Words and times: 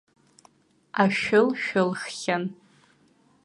Ашәы 1.03 1.39
лшәылххьан. 1.47 2.43